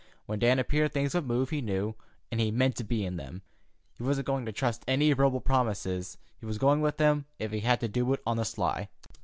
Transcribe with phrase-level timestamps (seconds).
[0.25, 1.93] When Dan appeared things would move, he knew,
[2.31, 3.43] and he meant to be in them.
[3.93, 6.17] He wasn't going to trust any verbal promises.
[6.39, 8.89] He was going with them if he had to do it on the sly.